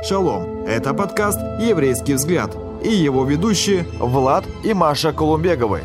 [0.00, 0.64] Шалом!
[0.64, 5.82] Это подкаст «Еврейский взгляд» и его ведущие Влад и Маша Колумбеговы.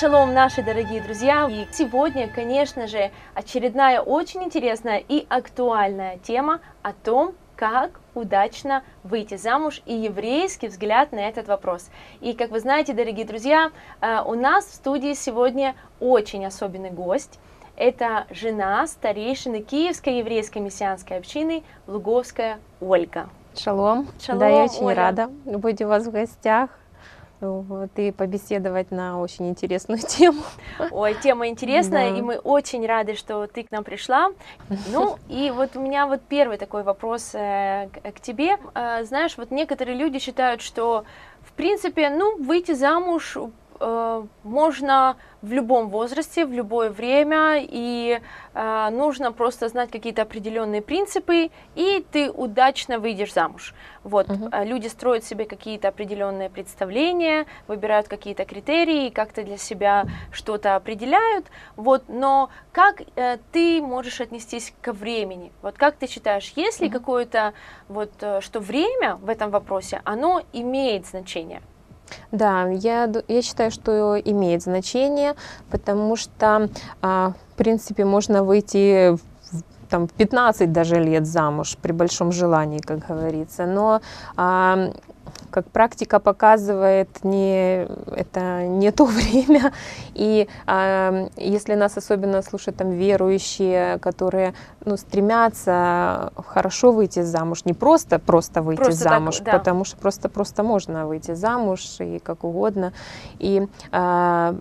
[0.00, 1.46] Шалом, наши дорогие друзья!
[1.50, 9.36] И сегодня, конечно же, очередная очень интересная и актуальная тема о том, как удачно выйти
[9.36, 11.90] замуж и еврейский взгляд на этот вопрос.
[12.22, 17.38] И как вы знаете, дорогие друзья, э, у нас в студии сегодня очень особенный гость.
[17.76, 23.28] Это жена старейшины Киевской еврейской мессианской общины Луговская Ольга.
[23.56, 24.08] Шалом.
[24.20, 24.94] Шалом, да, я очень Оля.
[24.96, 26.70] рада быть у вас в гостях
[27.40, 30.42] вот, и побеседовать на очень интересную тему.
[30.90, 32.16] Ой, тема интересная, Да.
[32.18, 34.30] и мы очень рады, что ты к нам пришла.
[34.92, 38.56] Ну, и вот у меня вот первый такой вопрос э, к, тебе.
[38.74, 41.04] Э, знаешь, вот некоторые люди считают, что,
[41.42, 43.36] в принципе, ну, выйти замуж
[44.42, 48.20] можно в любом возрасте, в любое время, и
[48.54, 53.74] э, нужно просто знать какие-то определенные принципы, и ты удачно выйдешь замуж.
[54.04, 60.76] Вот, э, люди строят себе какие-то определенные представления, выбирают какие-то критерии, как-то для себя что-то
[60.76, 65.52] определяют, вот, но как э, ты можешь отнестись ко времени?
[65.60, 66.98] Вот как ты считаешь, есть ли Мгм.
[66.98, 67.52] какое-то,
[67.88, 71.60] вот, э, что время в этом вопросе, оно имеет значение?
[72.32, 75.34] Да, я, я считаю, что имеет значение,
[75.70, 76.68] потому что,
[77.02, 79.16] а, в принципе, можно выйти
[79.88, 83.66] там, в 15 даже лет замуж при большом желании, как говорится.
[83.66, 84.00] Но
[85.50, 87.86] как практика показывает, не,
[88.16, 89.72] это не то время.
[90.14, 97.72] И а, если нас особенно слушают там верующие, которые ну, стремятся хорошо выйти замуж, не
[97.72, 99.52] просто просто выйти Просто так, замуж, да.
[99.52, 102.92] потому что просто просто можно выйти замуж и как угодно.
[103.38, 104.56] И а,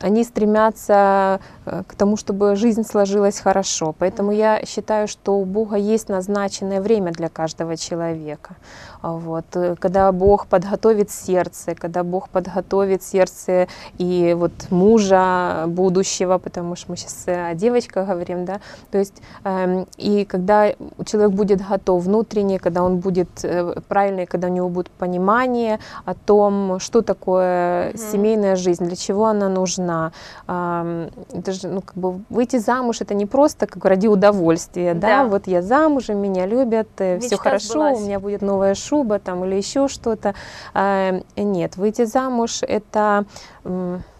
[0.00, 3.94] они стремятся э, к тому, чтобы жизнь сложилась хорошо.
[3.98, 8.56] Поэтому я считаю, что у Бога есть назначенное время для каждого человека.
[9.02, 9.44] А Вот.
[9.54, 13.66] э, Когда Бог подготовит сердце, когда Бог подготовит сердце
[13.98, 19.14] и вот мужа будущего, потому что мы сейчас о девочках говорим, да, то есть
[19.44, 20.72] эм, и когда
[21.04, 26.14] человек будет готов внутренне, когда он будет э, правильный, когда у него будет понимание о
[26.14, 27.98] том, что такое Мгм.
[27.98, 30.12] семейная жизнь, для чего она нужна.
[30.46, 35.22] Ам, Это же, ну, как бы выйти замуж это не просто как ради удовольствия, да,
[35.22, 35.24] Да.
[35.24, 37.98] вот я замужем, меня любят, все Мечта хорошо, сбылась.
[37.98, 40.34] у меня будет новая шуба там или еще что-то.
[40.74, 43.24] А, Нет, выйти замуж это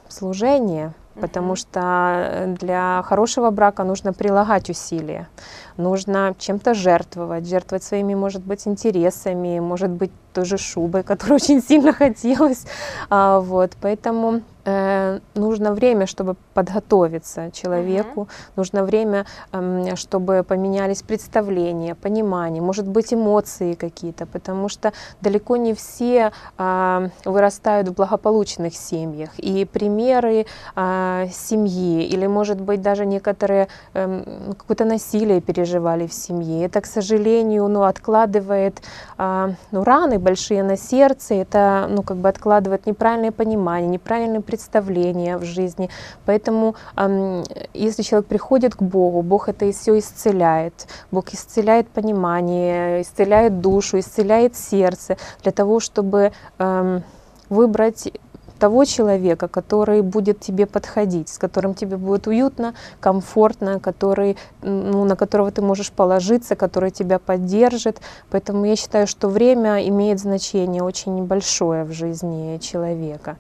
[0.09, 5.29] служение, потому что э, для хорошего брака нужно прилагать усилия,
[5.77, 11.63] нужно чем-то жертвовать, жертвовать своими, может быть, интересами, может быть, той же шубой, которую очень
[11.63, 12.67] сильно хотелось.
[13.11, 21.95] А, Вот, поэтому э, нужно время, чтобы подготовиться человеку, нужно время, эм, чтобы поменялись представления,
[21.95, 29.31] понимание, может быть, эмоции какие-то, потому что далеко не все а, вырастают в благополучных семьях.
[29.39, 36.65] И примеры а, семьи, или, может быть, даже некоторые ну, какое-то насилие переживали в семье.
[36.65, 38.83] Это, к сожалению, ну, откладывает
[39.19, 45.39] а, ну, раны большие на сердце, это ну, как бы откладывает неправильное понимание, неправильные представления
[45.39, 45.89] в жизни.
[46.27, 46.75] Поэтому,
[47.75, 50.87] если человек приходит к Богу, Бог это все исцеляет.
[51.11, 56.33] Бог исцеляет понимание, исцеляет душу, исцеляет сердце для того, чтобы
[57.49, 58.13] выбрать
[58.59, 65.17] того человека, который будет тебе подходить, с которым тебе будет уютно, комфортно, который, ну, на
[65.17, 68.01] которого ты можешь положиться, который тебя поддержит.
[68.31, 73.37] Поэтому я считаю, что время имеет значение очень большое в жизни человека.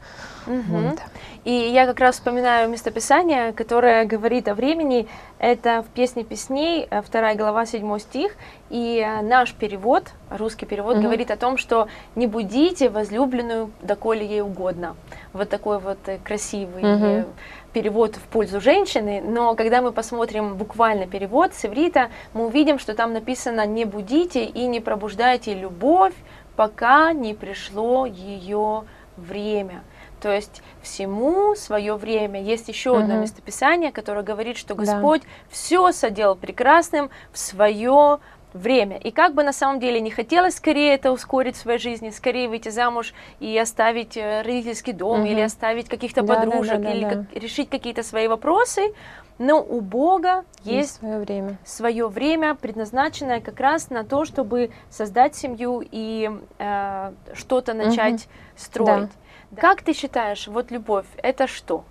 [0.47, 0.91] Мгм.
[0.91, 0.98] Вот.
[1.44, 5.08] И я как раз вспоминаю местописание, которое говорит о времени.
[5.38, 8.36] Это в «Песне песней», э, 2 глава, 7 стих.
[8.70, 11.04] И э, наш перевод, русский перевод, Мгм.
[11.04, 14.94] говорит о том, что «не будите возлюбленную, доколе ей угодно».
[15.32, 17.24] Вот такой вот э, красивый э,
[17.72, 22.94] перевод в пользу женщины, но когда мы посмотрим буквально перевод с иврита, мы увидим, что
[22.94, 26.15] там написано «не будите и не пробуждайте любовь,
[26.54, 28.84] пока не пришло ее
[29.16, 29.83] время».
[30.22, 32.41] То есть всему свое время.
[32.41, 33.22] Есть еще одно Мгм.
[33.22, 34.84] местописание, которое говорит, что Да.
[34.84, 38.19] Господь все соделал прекрасным в свое
[38.53, 38.98] время.
[38.98, 42.48] И как бы на самом деле не хотелось скорее это ускорить в своей жизни, скорее
[42.48, 45.27] выйти замуж и оставить э, родительский дом, Мгм.
[45.27, 47.10] или оставить каких-то Да, да, подружек, да, да, или да.
[47.10, 48.92] как- решить какие-то свои вопросы,
[49.39, 51.57] но у Бога есть свое время.
[51.65, 59.10] свое время, предназначенное как раз на то, чтобы создать семью и э, что-то начать строить.
[59.57, 61.84] Как ты считаешь, вот любовь это что?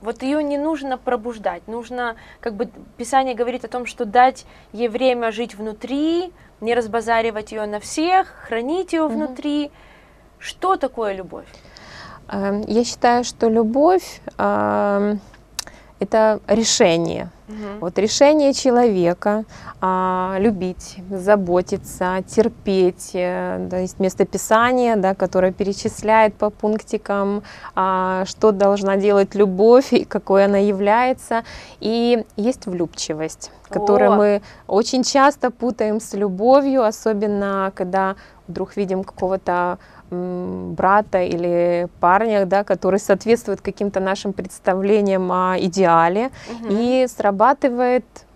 [0.00, 4.88] Вот ее не нужно пробуждать, нужно, как бы Писание говорит о том, что дать ей
[4.88, 9.70] время жить внутри, не разбазаривать ее на всех, хранить ее внутри.
[10.38, 11.46] Что такое любовь?
[12.28, 15.20] Эм, я считаю, что любовь эм,
[15.98, 17.30] это решение.
[17.48, 17.80] Угу.
[17.80, 19.44] Вот решение человека
[19.80, 23.10] а, любить, заботиться, терпеть.
[23.14, 27.42] Э, да, есть местописание, да, которое перечисляет по пунктикам,
[27.74, 31.44] а, что должна делать любовь и какой она является.
[31.80, 34.16] И есть влюбчивость, которую О!
[34.16, 38.16] мы очень часто путаем с любовью, особенно когда
[38.48, 39.78] вдруг видим какого-то
[40.10, 46.68] брата или парня, да, который соответствует каким-то нашим представлениям о идеале, угу.
[46.70, 47.35] и срабатывает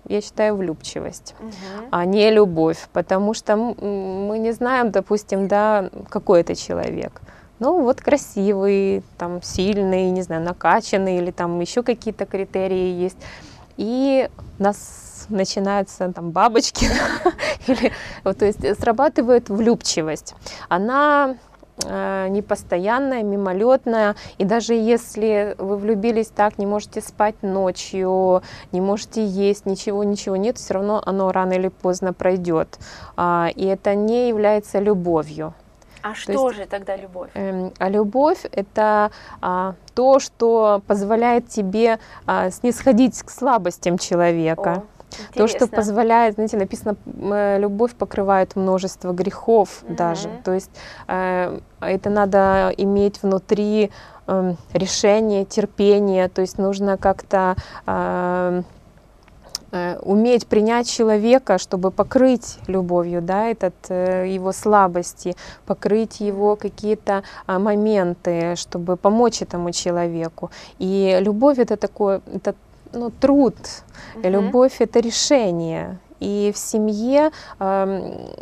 [0.09, 1.53] я считаю, влюбчивость, угу.
[1.91, 7.21] а не любовь, потому что мы не знаем, допустим, да, какой это человек.
[7.59, 13.19] Ну, вот красивый, там, сильный, не знаю, накачанный, или там еще какие-то критерии есть.
[13.77, 16.87] И нас начинаются там бабочки,
[17.67, 17.93] или,
[18.25, 20.35] вот, то есть срабатывает влюбчивость.
[20.69, 21.50] Она Э,
[21.85, 24.17] непостоянная, мимолетная.
[24.39, 28.43] И даже если вы влюбились так, не можете спать ночью,
[28.73, 32.79] не можете есть, ничего, ничего нет, все равно оно рано или поздно пройдет.
[33.17, 35.55] А, и это не является любовью.
[36.03, 37.31] А то что есть, же тогда любовь?
[37.35, 39.11] Э, а любовь это
[39.43, 44.83] а, то, что позволяет тебе а, снисходить к слабостям человека.
[44.99, 45.35] О Интересно.
[45.35, 49.97] То, что позволяет, знаете, написано, э, любовь покрывает множество грехов mm-hmm.
[49.97, 50.29] даже.
[50.45, 50.71] То есть
[51.09, 53.91] э, это надо иметь внутри
[54.27, 56.29] э, решение, терпение.
[56.29, 58.63] То есть нужно как-то э,
[59.73, 65.37] э, уметь принять человека, чтобы покрыть любовью, да, этот э, его слабости,
[65.67, 70.51] покрыть его какие-то э, моменты, чтобы помочь этому человеку.
[70.79, 72.55] И любовь это такое, это
[72.93, 73.57] ну, труд,
[74.15, 74.29] угу.
[74.29, 75.99] любовь это решение.
[76.21, 78.33] И в семье, э,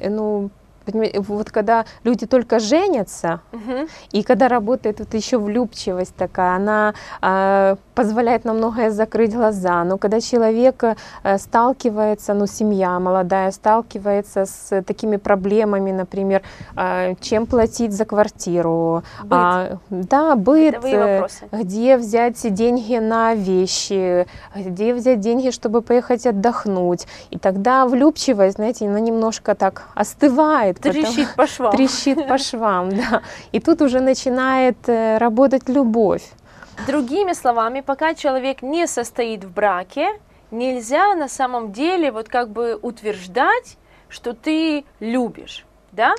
[0.00, 0.50] ну,
[0.92, 3.88] вот когда люди только женятся, угу.
[4.12, 9.84] и когда работает вот еще влюбчивость такая, она э, позволяет на многое закрыть глаза.
[9.84, 16.42] Но когда человек э, сталкивается, ну, семья молодая сталкивается с такими проблемами, например,
[16.76, 19.32] э, чем платить за квартиру, быт.
[19.32, 27.06] А, да, быт, э, где взять деньги на вещи, где взять деньги, чтобы поехать отдохнуть.
[27.30, 31.72] И тогда влюбчивость, знаете, она немножко так остывает Трещит по швам.
[31.72, 33.22] Трещит по швам, да.
[33.52, 36.22] И тут уже начинает э, работать любовь.
[36.86, 40.08] Другими словами, пока человек не состоит в браке,
[40.50, 43.78] нельзя на самом деле вот как бы утверждать,
[44.08, 46.14] что ты любишь, да?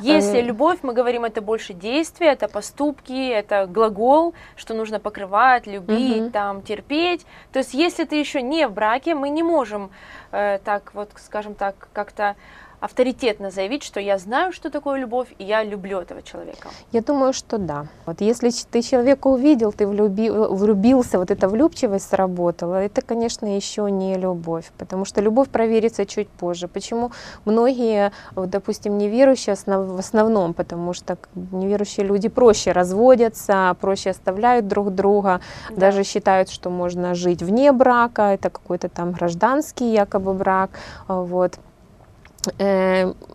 [0.00, 5.66] Если э, любовь, мы говорим, это больше действия, это поступки, это глагол, что нужно покрывать,
[5.66, 6.30] любить, угу.
[6.30, 7.26] там, терпеть.
[7.52, 9.90] То есть, если ты еще не в браке, мы не можем
[10.32, 12.36] э, так вот, скажем так, как-то
[12.80, 16.68] авторитетно заявить, что я знаю, что такое любовь, и я люблю этого человека?
[16.92, 17.86] Я думаю, что да.
[18.06, 23.90] Вот если ты человека увидел, ты влюбил, влюбился, вот эта влюбчивость сработала, это, конечно, еще
[23.90, 26.68] не любовь, потому что любовь проверится чуть позже.
[26.68, 27.12] Почему
[27.44, 34.94] многие, вот, допустим, неверующие в основном, потому что неверующие люди проще разводятся, проще оставляют друг
[34.94, 35.40] друга,
[35.70, 35.76] да.
[35.76, 40.70] даже считают, что можно жить вне брака, это какой-то там гражданский якобы брак,
[41.08, 41.69] вот Э,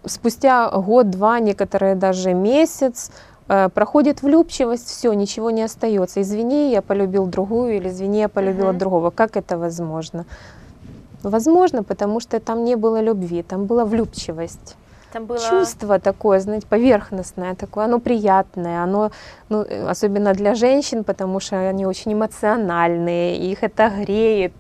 [0.06, 3.12] спустя год-два, некоторые даже месяц,
[3.48, 6.22] э, проходит влюбчивость, все, ничего не остается.
[6.22, 8.78] Извини, я полюбил другую, или извини, я полюбила uh-huh.
[8.78, 9.12] другого.
[9.12, 10.26] Как это возможно?
[11.24, 14.76] Возможно, потому что там не было любви, там была влюбчивость.
[15.12, 15.40] Там было...
[15.40, 19.12] Чувство такое, знаете, поверхностное такое, оно приятное, оно,
[19.50, 24.54] ну, э, особенно для женщин, потому что они очень эмоциональные, их это греет,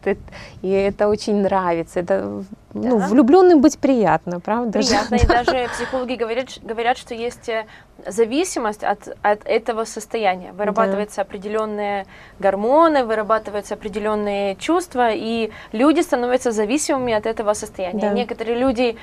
[0.61, 1.99] и это очень нравится.
[1.99, 2.43] Это
[2.75, 4.79] ну, влюбленным быть приятно, правда?
[4.79, 7.65] Приятно, и даже психологи говорят, говорят, что есть э,
[8.05, 10.51] зависимость от, от этого состояния.
[10.51, 11.21] Вырабатываются да.
[11.21, 12.05] определенные
[12.39, 18.09] гормоны, вырабатываются определенные чувства, и люди становятся зависимыми от этого состояния.
[18.09, 18.09] Да.
[18.09, 18.97] Некоторые люди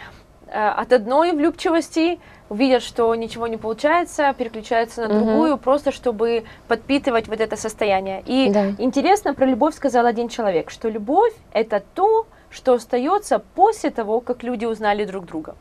[0.52, 2.18] от одной влюбчивости
[2.50, 5.62] видят, что ничего не получается, переключаются на другую, угу.
[5.62, 8.22] просто чтобы подпитывать вот это состояние.
[8.26, 8.70] И да.
[8.78, 14.42] интересно про любовь сказал один человек, что любовь это то, что остается после того, как
[14.42, 15.54] люди узнали друг друга.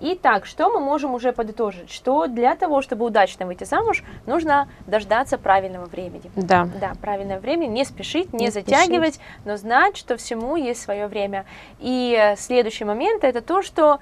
[0.00, 1.90] Итак, что мы можем уже подытожить?
[1.90, 6.30] Что для того, чтобы удачно выйти замуж, нужно дождаться правильного времени.
[6.36, 6.68] Да.
[6.78, 9.30] Да, правильное время, не спешить, не, не затягивать, спешить.
[9.44, 11.46] но знать, что всему есть свое время.
[11.78, 14.00] И следующий момент это то, что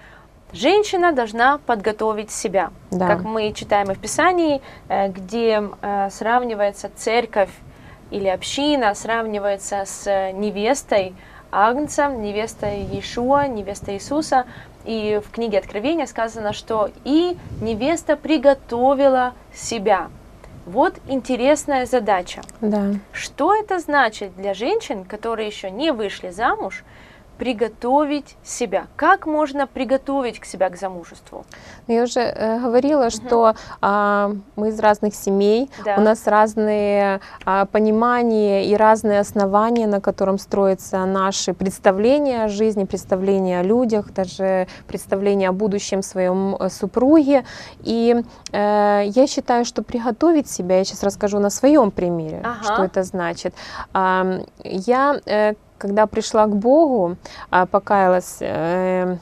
[0.52, 2.70] женщина должна подготовить себя.
[2.90, 3.08] Да.
[3.08, 7.50] Как мы читаем в Писании, э, где э, сравнивается церковь
[8.12, 11.14] или община сравнивается с невестой
[11.50, 14.46] Агнца, невестой Иешуа, невестой Иисуса.
[14.84, 20.08] И в книге Откровения сказано, что и невеста приготовила себя.
[20.66, 22.40] Вот интересная задача.
[22.60, 22.92] Да.
[23.12, 26.84] Что это значит для женщин, которые еще не вышли замуж,
[27.42, 28.86] приготовить себя?
[28.94, 31.44] Как можно приготовить к себя к замужеству?
[31.88, 35.96] Ну, я уже э, говорила, что а, мы из разных семей, Да.
[35.98, 42.84] у нас разные а, понимания и разные основания, на котором строятся наши представления о жизни,
[42.84, 47.44] представления о людях, даже представления о будущем своем э, супруге.
[47.80, 48.22] И
[48.52, 52.62] э, я считаю, что приготовить себя, я сейчас расскажу на своем примере, Ага.
[52.62, 53.52] что это значит.
[53.92, 57.16] А, я э, когда пришла к Богу,
[57.50, 59.16] а, покаялась, э,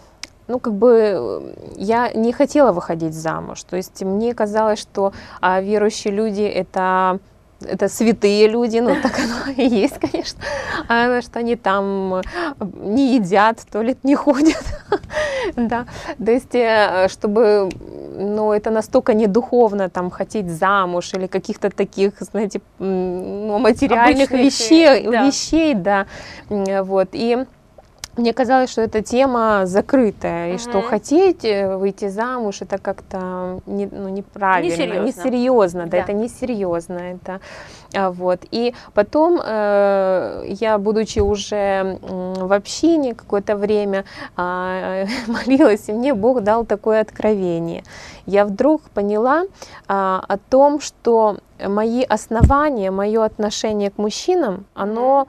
[0.46, 3.62] ну, как бы э, я не хотела выходить замуж.
[3.62, 7.18] То есть мне казалось, что а, верующие люди это
[7.62, 10.40] это святые люди, ну так оно и есть, конечно,
[10.88, 12.22] а, что они там э,
[12.82, 14.62] не едят, в туалет не ходят,
[15.56, 15.86] да,
[16.24, 17.68] то есть, э, чтобы,
[18.16, 24.52] ну, это настолько не духовно, там, хотеть замуж или каких-то таких, знаете, ну, материальных Обычных,
[24.52, 25.26] вещей, да.
[25.26, 26.06] вещей, да,
[26.48, 27.44] вот, и
[28.16, 33.86] мне казалось, что эта тема закрытая, и что хотеть э, выйти замуж это как-то не,
[33.86, 35.06] ну, неправильно, Несерьезно.
[35.06, 35.98] несерьезно, да, Да.
[35.98, 37.40] это несерьезно, это
[37.94, 38.40] а, вот.
[38.50, 44.04] И потом э, я, будучи уже в общине какое-то время,
[44.36, 47.84] а, молилась, и мне Бог дал такое откровение.
[48.26, 49.44] Я вдруг поняла
[49.88, 55.26] а, о том, что мои основания, мое отношение к мужчинам, оно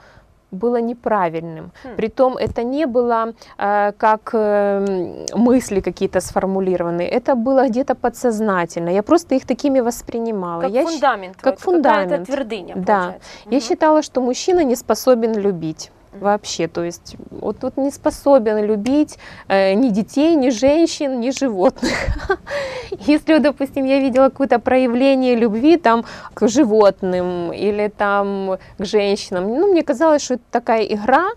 [0.51, 1.71] было неправильным.
[1.83, 1.95] Хм.
[1.97, 8.89] Притом это не было э, как э, мысли какие-то сформулированные, это было где-то подсознательно.
[8.89, 10.61] Я просто их такими воспринимала.
[10.61, 11.35] Как я, фундамент.
[11.35, 12.27] как какая-то фундамент.
[12.27, 12.99] твердыня, Да.
[12.99, 13.29] получается.
[13.45, 13.61] я Мгм.
[13.67, 15.91] считала, что мужчина не способен любить.
[16.13, 16.67] Вообще.
[16.67, 21.91] То есть вот тут не способен любить э, ни детей, ни женщин, ни животных.
[23.07, 26.03] Если, допустим, я видела какое-то проявление любви там
[26.33, 31.29] к животным или там к женщинам, ну, мне казалось, что это такая игра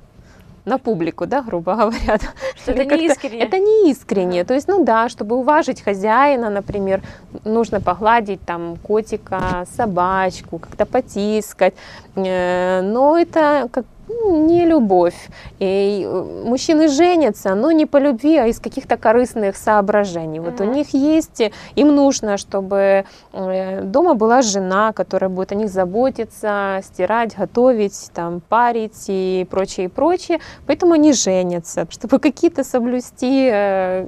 [0.65, 2.19] на публику, да, грубо говоря.
[2.57, 3.39] Что это как-то- не искренне.
[3.43, 4.45] Это не искренне.
[4.45, 7.03] То есть, ну да, чтобы уважить хозяина, например,
[7.45, 11.75] нужно погладить там котика, собачку, как-то потискать.
[12.17, 13.85] Э, Но это как
[14.23, 15.29] не любовь.
[15.59, 20.41] И э, мужчины женятся, но не по любви, а из каких-то корыстных соображений.
[20.41, 20.73] Вот у Мгм.
[20.75, 21.43] них есть,
[21.77, 28.41] им нужно, чтобы э, дома была жена, которая будет о них заботиться, стирать, готовить, там,
[28.41, 30.39] парить и прочее, и прочее.
[30.67, 34.07] Поэтому они женятся, чтобы какие-то соблюсти э,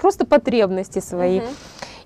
[0.00, 1.40] просто потребности свои.
[1.40, 1.48] Мгм.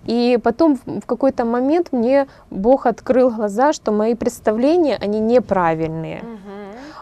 [0.07, 6.23] И потом в какой-то момент мне Бог открыл глаза, что мои представления, они неправильные.
[6.23, 6.56] Мгм.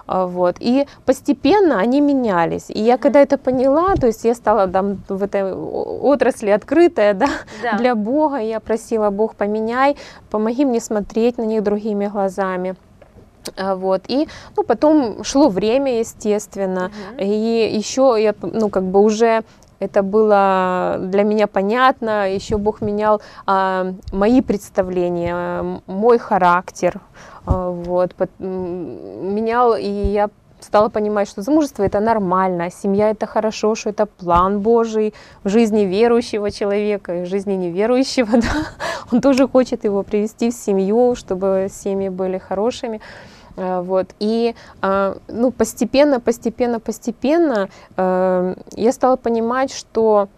[0.06, 0.56] А, Вот.
[0.60, 2.66] И постепенно они менялись.
[2.68, 7.28] И я когда это поняла, то есть я стала там в этой отрасли открытая, да,
[7.62, 7.78] Да.
[7.78, 8.38] для Бога.
[8.38, 9.96] Я просила, Бог, поменяй,
[10.30, 12.74] помоги мне смотреть на них другими глазами.
[13.56, 14.02] А, Вот.
[14.08, 16.90] И ну, потом шло время, естественно.
[17.12, 17.18] Мгм.
[17.18, 19.42] И еще я, ну, как бы уже
[19.78, 22.32] это было для меня понятно.
[22.32, 27.00] Еще Бог менял а, мои представления, мой характер.
[27.46, 30.30] а, вот, м, менял, и я
[30.64, 35.12] стала понимать, что замужество это нормально, семья это хорошо, что это план Божий
[35.44, 38.66] в жизни верующего человека и в жизни неверующего, да.
[39.12, 43.00] Он тоже хочет его привести в семью, чтобы семьи были хорошими.
[43.56, 44.14] А, Вот.
[44.20, 50.28] И а, ну, постепенно, постепенно, постепенно э, я стала понимать, что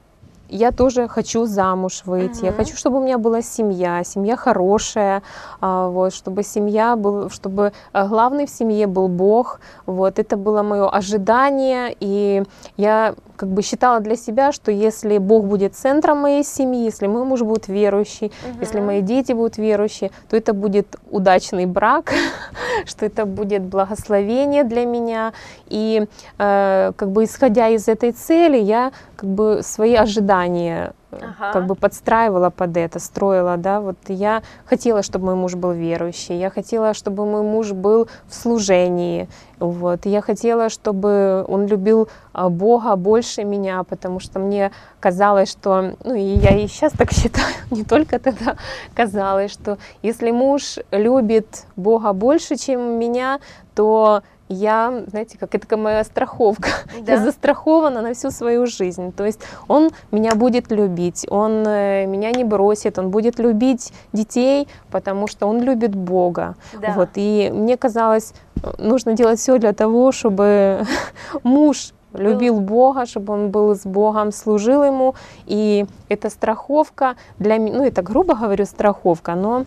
[0.48, 2.56] я тоже хочу замуж выйти, я Мгм.
[2.58, 5.22] хочу, чтобы у меня была семья, семья хорошая,
[5.60, 10.62] а, вот, чтобы семья был, чтобы а, главный в семье был Бог, вот, это было
[10.62, 12.44] мое ожидание, и
[12.76, 17.24] я как бы считала для себя, что если Бог будет центром моей семьи, если мой
[17.24, 18.86] муж будет верующий, если Мгм.
[18.86, 22.12] мои дети будут верующие, то это будет удачный брак,
[22.86, 25.32] что это будет благословение для меня.
[25.68, 26.06] И
[26.38, 31.52] э, как бы исходя из этой цели, я как бы свои ожидания Ага.
[31.52, 36.36] как бы подстраивала под это, строила, да, вот я хотела, чтобы мой муж был верующий,
[36.38, 42.48] я хотела, чтобы мой муж был в служении, вот, я хотела, чтобы он любил а,
[42.48, 47.54] Бога больше меня, потому что мне казалось, что, ну и я и сейчас так считаю,
[47.70, 48.56] не только тогда
[48.94, 53.38] казалось, что если муж любит Бога больше, чем меня,
[53.74, 56.68] то я, знаете, как это моя страховка.
[57.06, 57.12] Да.
[57.12, 59.12] Я застрахована на всю свою жизнь.
[59.12, 64.66] То есть он меня будет любить, он э, меня не бросит, он будет любить детей,
[64.90, 66.54] потому что он любит Бога.
[66.80, 66.92] Да.
[66.92, 67.10] Вот.
[67.14, 68.32] И мне казалось,
[68.78, 70.84] нужно делать все для того, чтобы
[71.42, 75.14] муж любил Бога, чтобы он был с Богом, служил ему.
[75.46, 79.64] И это страховка для меня, ну это грубо говорю страховка, но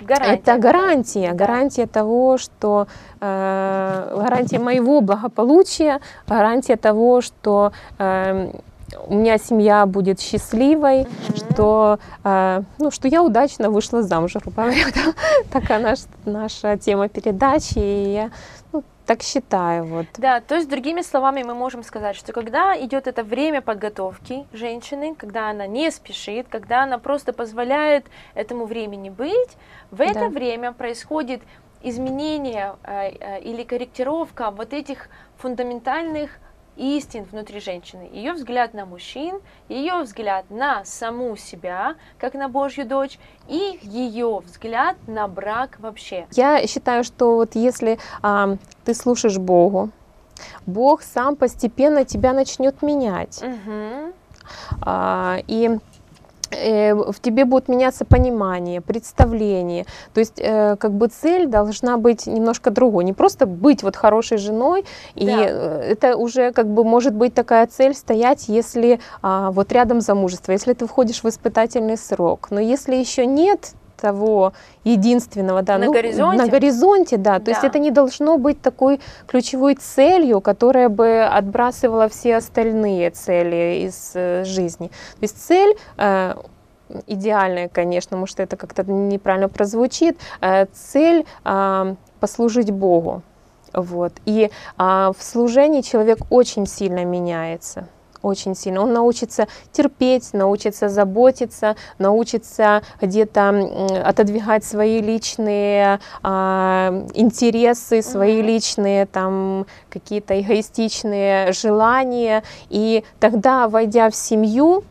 [0.00, 0.34] Гарантия.
[0.34, 2.86] Это гарантия, гарантия того, что
[3.20, 8.52] э, гарантия моего благополучия, гарантия того, что э,
[9.06, 11.36] у меня семья будет счастливой, mm-hmm.
[11.36, 15.14] что, э, ну, что я удачно вышла замуж, грубо говоря.
[15.52, 17.78] Такая наш, наша тема передачи.
[17.78, 18.30] И я
[18.72, 19.86] ну, так считаю.
[19.86, 20.06] Вот.
[20.18, 25.16] Да, то есть, другими словами, мы можем сказать, что когда идет это время подготовки женщины,
[25.16, 29.56] когда она не спешит, когда она просто позволяет этому времени быть,
[29.90, 30.28] в это да.
[30.28, 31.42] время происходит
[31.82, 36.30] изменение э, э, или корректировка вот этих фундаментальных
[36.80, 38.08] истин внутри женщины.
[38.12, 43.18] Ее взгляд на мужчин, ее взгляд на саму себя, как на Божью дочь,
[43.48, 46.26] и ее взгляд на брак вообще.
[46.32, 49.90] Я считаю, что вот если а, ты слушаешь Богу,
[50.66, 53.42] Бог сам постепенно тебя начнет менять.
[53.42, 54.12] Угу.
[54.82, 55.78] А, и
[56.50, 59.86] в тебе будет меняться понимание, представление.
[60.14, 63.04] То есть э, как бы цель должна быть немножко другой.
[63.04, 65.22] Не просто быть вот хорошей женой, да.
[65.22, 70.00] и э, это уже как бы может быть такая цель стоять, если а, вот рядом
[70.00, 72.48] замужество, если ты входишь в испытательный срок.
[72.50, 74.52] Но если еще нет того
[74.84, 77.50] единственного, да, на ну, горизонте, на горизонте, да, то да.
[77.52, 84.12] есть это не должно быть такой ключевой целью, которая бы отбрасывала все остальные цели из
[84.14, 84.88] э, жизни.
[84.88, 86.34] То есть цель э,
[87.06, 93.22] идеальная, конечно, может это как-то неправильно прозвучит, э, цель э, послужить Богу,
[93.72, 94.12] вот.
[94.24, 97.86] И э, в служении человек очень сильно меняется
[98.22, 98.82] очень сильно.
[98.82, 108.46] Он научится терпеть, научится заботиться, научится где-то отодвигать свои личные а, интересы, свои mm-hmm.
[108.46, 112.42] личные там какие-то эгоистичные желания.
[112.68, 114.84] И тогда, войдя в семью,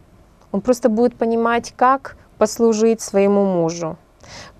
[0.52, 3.98] он просто будет понимать, как послужить своему мужу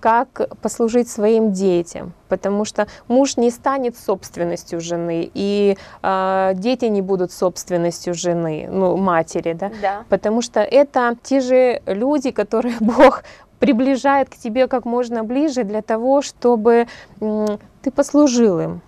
[0.00, 7.02] как послужить своим детям, потому что муж не станет собственностью жены, и э, дети не
[7.02, 9.70] будут собственностью жены, ну, матери, да?
[9.82, 13.24] да, потому что это те же люди, которые Бог
[13.60, 16.86] приближает к тебе как можно ближе для того, чтобы
[17.18, 18.80] ты послужил им,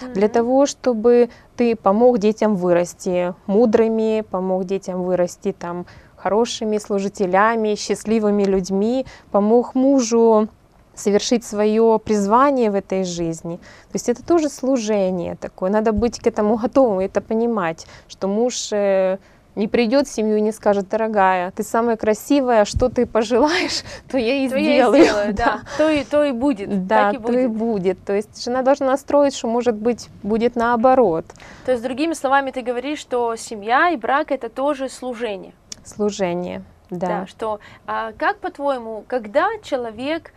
[0.00, 0.12] mm-hmm.
[0.14, 8.44] для того, чтобы ты помог детям вырасти мудрыми, помог детям вырасти там хорошими служителями, счастливыми
[8.44, 10.48] людьми, помог мужу
[10.94, 13.56] совершить свое призвание в этой жизни.
[13.56, 15.70] То есть это тоже служение такое.
[15.70, 19.18] Надо быть к этому готовым, это понимать, что муж э,
[19.54, 24.18] не придет в семью и не скажет, дорогая, ты самая красивая, что ты пожелаешь, то
[24.18, 24.98] я и то сделаю.
[24.98, 25.44] Я и сделаю да.
[25.44, 25.60] да.
[25.76, 26.86] То, и, то и будет.
[26.86, 27.44] Да, так и то будет.
[27.44, 28.04] и будет.
[28.04, 31.24] То есть жена должна настроить, что может быть будет наоборот.
[31.64, 35.52] То есть другими словами ты говоришь, что семья и брак это тоже служение
[35.86, 36.64] служение.
[36.90, 37.06] Да.
[37.06, 40.32] да что, а, как по-твоему, когда человек,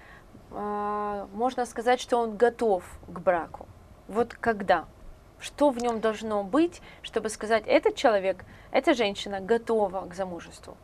[0.52, 3.68] а, можно сказать, что он готов к браку?
[4.08, 4.86] Вот когда?
[5.40, 10.76] Что в нем должно быть, чтобы сказать, этот человек, эта женщина готова к замужеству?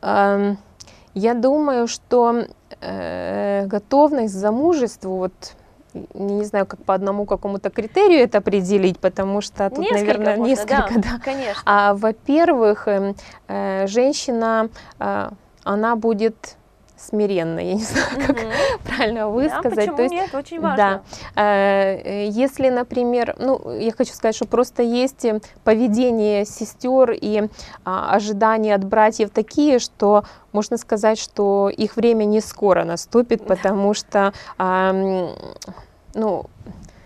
[0.00, 2.44] Я думаю, что
[2.80, 5.56] э, готовность к замужеству, вот
[6.14, 10.50] не знаю, как по одному какому-то критерию это определить, потому что тут, несколько наверное, можно,
[10.50, 11.20] несколько, да, да.
[11.24, 11.62] Конечно.
[11.64, 13.14] А во-первых, э,
[13.48, 15.30] э, женщина, э,
[15.64, 16.56] она будет
[16.98, 18.46] смиренно, я не знаю, как угу.
[18.84, 19.74] правильно высказать.
[19.74, 21.02] Да, почему То есть, нет, очень важно.
[21.34, 25.26] Да, э, если, например, ну, я хочу сказать, что просто есть
[25.64, 27.48] поведение сестер и
[27.84, 33.94] а, ожидания от братьев такие, что можно сказать, что их время не скоро наступит, потому
[33.94, 35.34] что, а,
[36.18, 36.46] ну,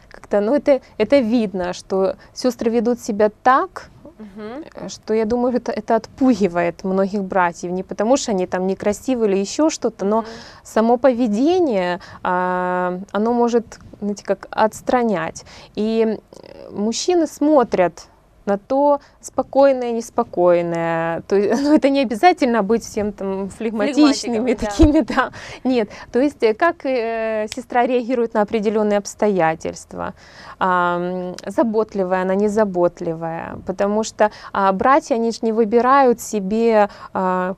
[0.09, 4.89] как-то, ну, это, это видно, что сестры ведут себя так, Угу.
[4.89, 7.73] Что я думаю, это, это отпугивает многих братьев.
[7.73, 10.27] Не потому что они там некрасивые или еще что-то, но угу.
[10.63, 15.45] само поведение, а, оно может, знаете, как отстранять.
[15.75, 16.19] И
[16.71, 18.07] мужчины смотрят
[18.47, 21.23] на то спокойное, неспокойное.
[21.23, 25.31] То есть, ну, это не обязательно быть всем там флегматичными такими, да.
[25.65, 25.91] Нет.
[26.13, 30.15] То есть, э, как э, сестра реагирует на определенные обстоятельства.
[30.59, 33.59] А, заботливая она, незаботливая.
[33.67, 37.55] Потому что а, братья, они же не выбирают себе а,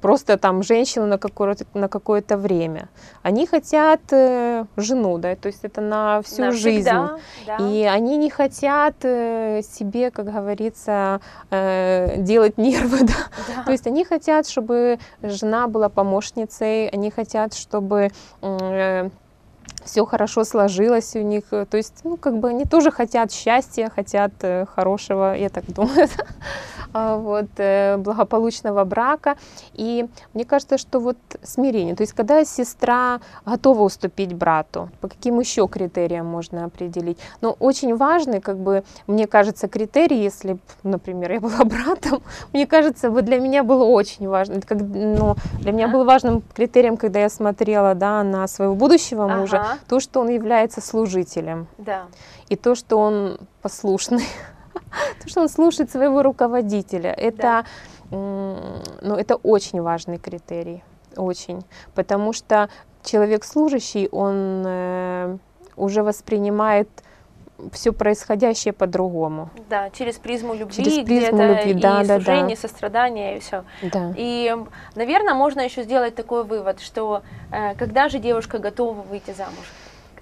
[0.00, 2.88] просто там женщину на какое-то, на какое-то время.
[3.22, 7.22] Они хотят э, жену, да, то есть это на всю Навсегда, жизнь.
[7.46, 7.56] Да.
[7.60, 13.14] И они не хотят э, себе, как говорится, э, делать нервы, да?
[13.56, 13.62] да.
[13.64, 18.10] То есть они хотят, чтобы жена была помощницей, они хотят, чтобы
[18.42, 19.10] э,
[19.84, 21.44] все хорошо сложилось у них.
[21.48, 26.08] То есть, ну, как бы они тоже хотят счастья, хотят э, хорошего, я так думаю.
[26.94, 29.36] А, вот, э, благополучного брака.
[29.74, 35.38] И мне кажется, что вот смирение, то есть когда сестра готова уступить брату, по каким
[35.38, 37.18] еще критериям можно определить?
[37.42, 43.10] Но очень важный, как бы, мне кажется, критерий, если, например, я была братом, мне кажется,
[43.10, 47.28] вот для меня было очень важно, как, ну, для меня было важным критерием, когда я
[47.28, 49.78] смотрела да, на своего будущего мужа, ага.
[49.88, 51.68] то, что он является служителем.
[51.78, 52.06] Да.
[52.48, 54.26] И то, что он послушный.
[55.22, 57.66] То, что он слушает своего руководителя, это,
[58.10, 60.82] ну, это очень важный критерий,
[61.16, 61.62] очень,
[61.94, 62.70] потому что
[63.02, 65.38] человек служащий, он э,
[65.76, 66.88] уже воспринимает
[67.72, 69.50] все происходящее по-другому.
[69.68, 72.60] Да, через призму любви, через призму любви, да, и да, служение, да.
[72.60, 73.64] сострадание и все.
[73.82, 74.12] Да.
[74.16, 74.56] И,
[74.94, 79.66] наверное, можно еще сделать такой вывод, что э, когда же девушка готова выйти замуж?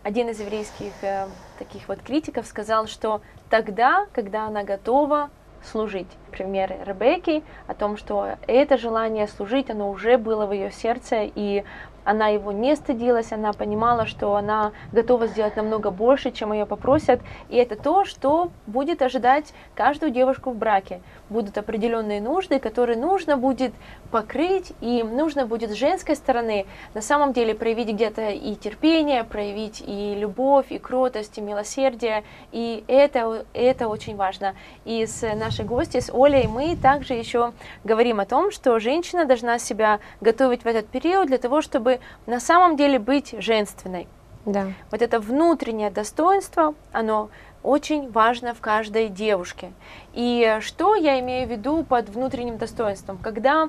[0.07, 1.27] один из еврейских э,
[1.59, 5.31] таких вот критиков сказал, что тогда, когда она готова
[5.65, 6.07] служить.
[6.31, 11.65] Пример Ребекки о том, что это желание служить, оно уже было в ее сердце, и
[12.07, 17.21] она его не стыдилась, она понимала, что она готова сделать намного больше, чем ее попросят,
[17.49, 21.01] и это то, что будет ожидать каждую девушку в браке.
[21.29, 23.73] Будут определенные нужды, которые нужно будет
[24.13, 29.83] покрыть, и нужно будет с женской стороны на самом деле проявить где-то и терпение, проявить
[29.85, 34.55] и любовь, и кротость, и милосердие, и это, это очень важно.
[34.85, 39.59] И с нашей гостью, с Олей, мы также еще говорим о том, что женщина должна
[39.59, 41.96] себя готовить в этот период для того, чтобы
[42.27, 44.09] на самом деле быть женственной.
[44.45, 44.67] Да.
[44.91, 47.31] Вот это внутреннее достоинство, оно
[47.63, 49.73] очень важно в каждой девушке.
[50.15, 53.19] И что я имею в виду под внутренним достоинством?
[53.19, 53.69] Когда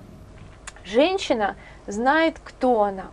[0.86, 1.56] женщина
[1.88, 3.08] знает, кто она,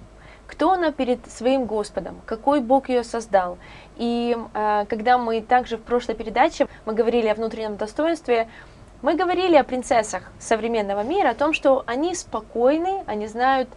[0.46, 3.58] кто она перед своим Господом, какой Бог ее создал.
[3.96, 8.48] И э, когда мы также в прошлой передаче мы говорили о внутреннем достоинстве,
[9.02, 13.68] мы говорили о принцессах современного мира, о том, что они спокойны, они знают,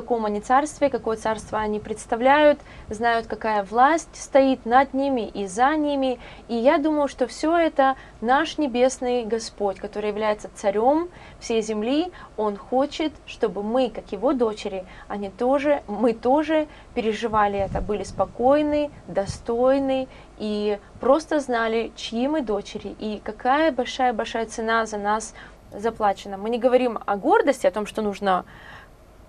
[0.00, 5.74] каком они царстве, какое царство они представляют, знают, какая власть стоит над ними и за
[5.76, 6.20] ними.
[6.46, 11.08] И я думаю, что все это наш небесный Господь, который является царем
[11.40, 17.80] всей земли, Он хочет, чтобы мы, как Его дочери, они тоже, мы тоже переживали это,
[17.80, 20.06] были спокойны, достойны
[20.38, 25.34] и просто знали, чьи мы дочери и какая большая-большая цена за нас
[25.72, 26.36] заплачена.
[26.36, 28.44] Мы не говорим о гордости, о том, что нужно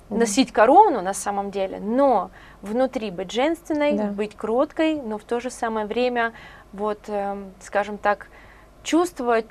[0.09, 4.05] носить корону на самом деле, но внутри быть женственной, да.
[4.05, 6.33] быть кроткой, но в то же самое время,
[6.73, 8.27] вот, э, скажем так,
[8.83, 9.45] чувствовать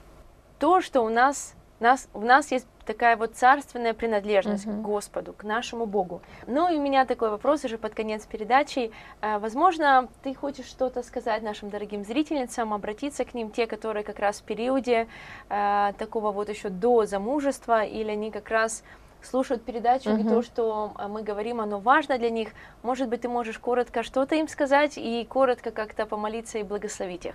[0.58, 4.80] то, что у нас, нас, у нас есть такая вот царственная принадлежность uh-huh.
[4.80, 6.22] к Господу, к нашему Богу.
[6.46, 8.90] Ну и у меня такой вопрос уже под конец передачи.
[9.20, 14.18] Э, возможно, ты хочешь что-то сказать нашим дорогим зрительницам, обратиться к ним, те, которые как
[14.18, 15.06] раз в периоде
[15.50, 18.82] э, такого вот еще до замужества, или они как раз
[19.22, 20.20] слушают передачу, угу.
[20.20, 22.50] и то, что а, мы говорим, оно важно для них.
[22.82, 27.34] Может быть, ты можешь коротко что-то им сказать и коротко как-то помолиться и благословить их.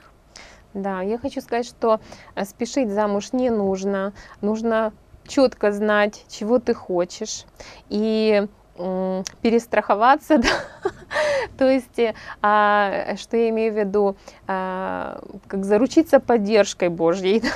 [0.74, 2.00] Да, я хочу сказать, что
[2.36, 4.13] э, спешить замуж не нужно.
[4.41, 4.91] Нужно
[5.28, 7.46] четко знать, чего ты хочешь.
[7.89, 10.50] И перестраховаться, да?
[11.58, 14.16] то есть, э, а, что я имею в виду,
[14.48, 17.48] а, как заручиться поддержкой Божьей, то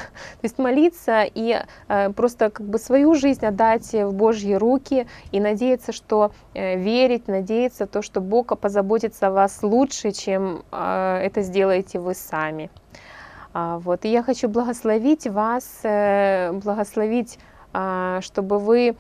[0.44, 5.92] есть молиться и а, просто как бы свою жизнь отдать в Божьи руки и надеяться,
[5.92, 12.00] что а, верить, надеяться то, что Бог позаботится о вас лучше, чем а, это сделаете
[12.00, 12.70] вы сами.
[13.54, 14.06] А, вот.
[14.06, 17.40] И я хочу благословить вас, благословить,
[17.74, 18.96] а, чтобы вы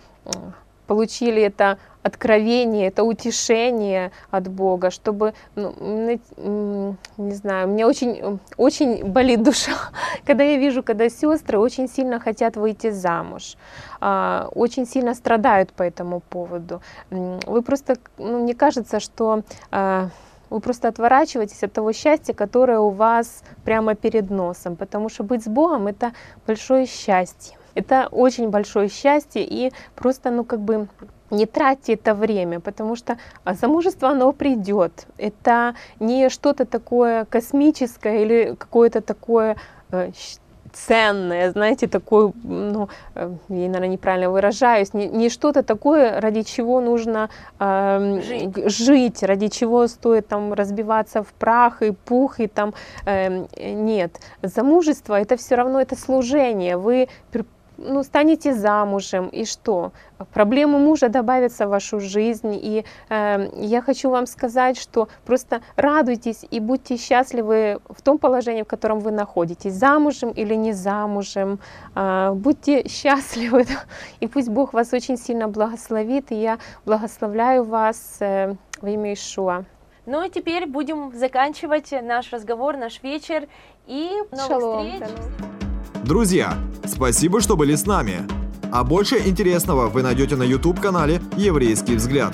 [0.87, 9.43] получили это откровение, это утешение от Бога, чтобы, ну, не знаю, мне очень, очень болит
[9.43, 9.73] душа,
[10.25, 13.57] когда я вижу, когда сестры очень сильно хотят выйти замуж,
[13.99, 16.81] а, очень сильно страдают по этому поводу.
[17.09, 20.09] Вы просто, ну, мне кажется, что а,
[20.49, 25.43] вы просто отворачиваетесь от того счастья, которое у вас прямо перед носом, потому что быть
[25.43, 26.13] с Богом это
[26.47, 27.57] большое счастье.
[27.77, 30.87] Это очень большое счастье и просто, ну, как бы
[31.29, 35.05] не тратьте это время, потому что а, замужество, оно придет.
[35.17, 39.57] Это не что-то такое космическое или какое-то такое
[39.91, 40.11] э,
[40.73, 46.81] ценное, знаете, такое, ну, э, я, наверное, неправильно выражаюсь, не, не что-то такое, ради чего
[46.81, 48.69] нужно э, жить.
[48.69, 52.73] жить, ради чего стоит там разбиваться в прах и пух, и там,
[53.05, 54.19] э, нет.
[54.41, 57.07] Замужество это все равно это служение, вы
[57.77, 59.91] ну, станете замужем, и что?
[60.33, 66.45] Проблемы мужа добавятся в вашу жизнь, и э, я хочу вам сказать, что просто радуйтесь
[66.49, 71.59] и будьте счастливы в том положении, в котором вы находитесь, замужем или не замужем,
[71.95, 73.65] э, будьте счастливы,
[74.19, 79.65] и пусть Бог вас очень сильно благословит, и я благословляю вас э, во имя Ишуа.
[80.05, 83.47] Ну и теперь будем заканчивать наш разговор, наш вечер,
[83.87, 84.91] и новых Шалом.
[84.91, 85.66] встреч!
[86.07, 88.25] Друзья, спасибо, что были с нами.
[88.71, 92.33] А больше интересного вы найдете на YouTube-канале «Еврейский взгляд».